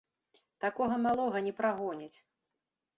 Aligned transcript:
Такога 0.65 0.97
малога 1.05 1.45
не 1.47 1.53
прагоняць. 1.63 2.13